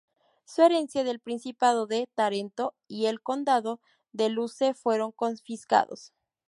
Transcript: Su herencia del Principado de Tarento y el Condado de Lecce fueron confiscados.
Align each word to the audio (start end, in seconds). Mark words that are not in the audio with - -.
Su 0.45 0.63
herencia 0.63 1.03
del 1.03 1.19
Principado 1.19 1.85
de 1.85 2.09
Tarento 2.15 2.73
y 2.87 3.05
el 3.05 3.21
Condado 3.21 3.79
de 4.13 4.31
Lecce 4.31 4.73
fueron 4.73 5.11
confiscados. 5.11 6.11